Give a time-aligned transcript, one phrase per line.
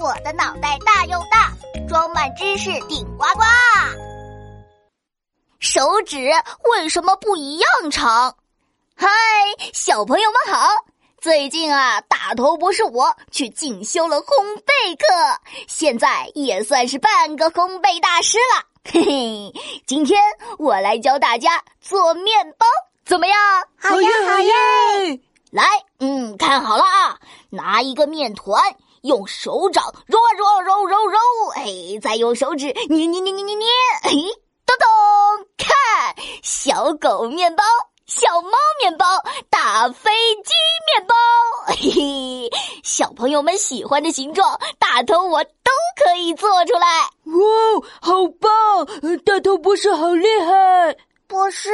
[0.00, 1.52] 我的脑袋大又大，
[1.86, 3.42] 装满知识顶呱呱。
[5.58, 6.16] 手指
[6.72, 8.34] 为什么不一样长？
[8.96, 9.06] 嗨，
[9.74, 10.70] 小朋友们好！
[11.20, 14.32] 最近啊，大头博士我去进修了烘
[14.64, 18.64] 焙课，现在也算是半个烘焙大师了。
[18.90, 19.52] 嘿嘿，
[19.86, 20.18] 今天
[20.58, 22.66] 我来教大家做面包，
[23.04, 23.38] 怎么样？
[23.78, 24.54] 好呀好呀！
[25.50, 25.64] 来，
[25.98, 27.18] 嗯，看好了啊，
[27.50, 28.62] 拿一个面团，
[29.02, 31.18] 用手掌揉啊揉揉揉揉，
[31.56, 31.64] 哎，
[32.02, 33.68] 再用手指捏捏捏捏捏捏，
[34.02, 34.10] 哎，
[34.66, 37.64] 咚咚，看，小狗面包，
[38.06, 38.50] 小猫
[38.80, 39.06] 面包，
[39.48, 40.10] 大飞
[40.44, 40.52] 机
[40.86, 41.14] 面包，
[41.68, 42.50] 嘿嘿，
[42.82, 45.70] 小朋友们喜欢的形状，大头我都
[46.04, 47.10] 可以做出来。
[47.24, 48.86] 哇，好棒！
[49.24, 50.96] 大头博士好厉害！
[51.26, 51.70] 博士，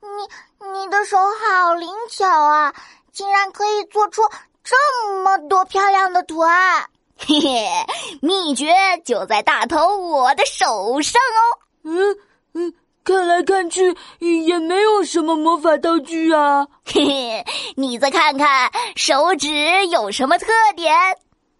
[0.00, 2.74] 你你的手好灵巧啊！
[3.12, 4.22] 竟然可以做出
[4.64, 4.74] 这
[5.22, 6.86] 么多漂亮的图案，
[7.18, 7.66] 嘿嘿，
[8.22, 11.60] 秘诀就在大头我的手上哦。
[11.82, 12.16] 嗯
[12.54, 12.72] 嗯，
[13.04, 16.66] 看来看去也没有什么魔法道具啊。
[16.86, 17.44] 嘿嘿，
[17.76, 20.94] 你再看看手指有什么特点？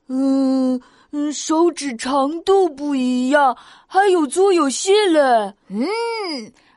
[0.09, 0.81] 嗯
[1.13, 3.55] 嗯，手指长度不一样，
[3.87, 5.21] 还有粗有细嘞。
[5.69, 5.87] 嗯，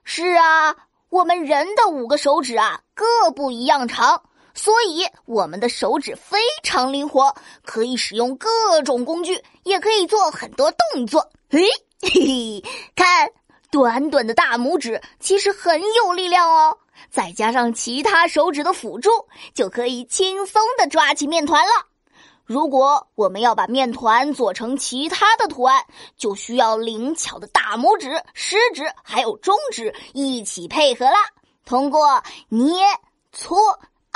[0.03, 0.75] 是啊，
[1.09, 4.21] 我们人的五个手指啊，各不一样长。
[4.57, 8.49] 所以，我们的手指非常灵活，可以使用各
[8.81, 11.29] 种工具，也可以做很多动作。
[11.47, 11.61] 嘿，
[12.01, 12.63] 嘿嘿，
[12.95, 13.29] 看，
[13.69, 16.75] 短短的大拇指其实很有力量哦。
[17.11, 19.11] 再加上其他手指的辅助，
[19.53, 21.71] 就可以轻松的抓起面团了。
[22.43, 25.85] 如果我们要把面团做成其他的图案，
[26.17, 31.17] 就需要灵巧的大拇指、食指还有中指一起配合啦。
[31.63, 32.83] 通过捏、
[33.31, 33.57] 搓。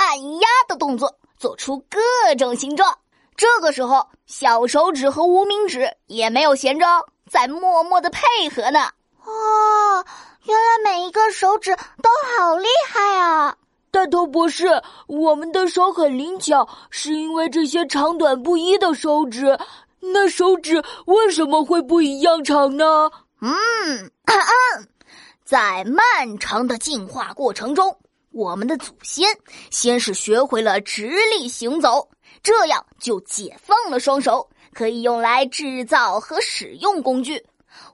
[0.02, 2.98] 按压的动作，做出各种形状。
[3.36, 6.84] 这个时候，小手指和无名指也没有闲着，
[7.30, 8.20] 在默默的配
[8.52, 8.90] 合呢。
[9.24, 10.04] 哦，
[10.42, 13.56] 原来每一个手指都好厉害啊！
[13.92, 19.56] 大头博士，我们的手很灵巧，是因为这些长短不一的手指。
[20.00, 23.08] 那手指为什么会不一样长呢？
[23.40, 24.10] 嗯，
[25.44, 27.96] 在漫长的进化过程中。
[28.32, 29.28] 我们的祖先
[29.70, 32.08] 先是学会了直立行走，
[32.42, 37.44] 这样就解放了双手，可以用来制造和使用工具。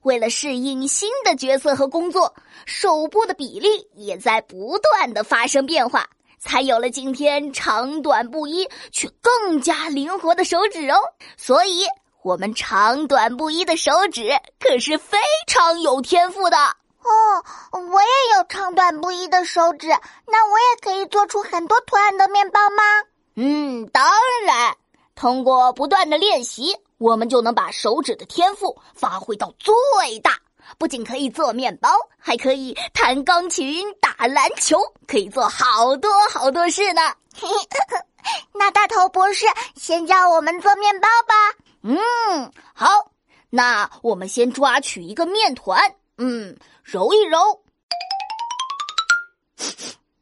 [0.02, 2.34] 为了适应新的角色和工作，
[2.66, 10.98] 手部的比例也在不断的发生变化，才有了今天长短不一却更加灵活的手指哦。
[11.36, 11.84] 所以，
[12.22, 16.56] 我们长短不一的手指可是非常有天赋的。
[17.02, 19.88] 哦，我也有长短不一的手指，
[20.26, 22.82] 那我也可以做出很多图案的面包吗？
[23.36, 24.04] 嗯，当
[24.44, 24.76] 然。
[25.14, 30.32] 通过不断的练习，我们就能把手指的天赋发挥到最大。
[30.78, 31.88] 不仅可以做面包，
[32.18, 37.00] 还可以弹钢琴、打篮球，可以做好多好多事呢。
[38.52, 41.34] 那大头博士，先教我们做面包吧。
[41.82, 42.86] 嗯，好。
[43.50, 45.80] 那我们先抓取一个面团。
[46.20, 47.38] 嗯，揉一揉，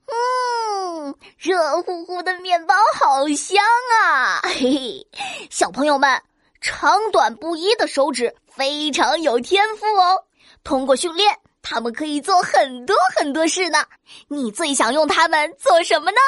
[0.05, 3.65] 嗯，热乎乎的面包好香
[4.03, 4.43] 啊！
[4.43, 6.23] 嘿嘿，小朋友们，
[6.61, 10.23] 长短不一的手指非常有天赋哦。
[10.63, 13.83] 通过训练，他们可以做很多很多事呢。
[14.29, 16.19] 你最想用它们做什么呢？